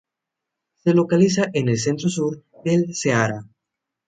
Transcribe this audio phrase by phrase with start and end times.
[0.77, 3.45] Se localiza en el Centro-sur del Ceará.